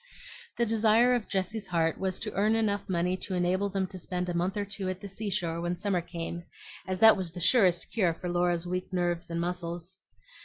The 0.57 0.65
desire 0.65 1.13
of 1.13 1.27
Jessie's 1.27 1.67
heart 1.67 1.99
was 1.99 2.17
to 2.21 2.33
earn 2.33 2.55
eneugh 2.55 2.89
money 2.89 3.15
to 3.17 3.35
enable 3.35 3.69
them 3.69 3.85
to 3.85 3.99
spend 3.99 4.29
a 4.29 4.33
month 4.33 4.57
or 4.57 4.65
two 4.65 4.89
at 4.89 4.99
the 4.99 5.07
seashore 5.07 5.61
when 5.61 5.75
summer 5.77 6.01
came, 6.01 6.41
as 6.87 6.99
that 7.01 7.15
was 7.15 7.31
the 7.33 7.39
surest 7.39 7.91
cure 7.91 8.15
for 8.15 8.27
Laura's 8.27 8.65
weak 8.65 8.91
nerves 8.91 9.29
and 9.29 9.39
muscles. 9.39 9.99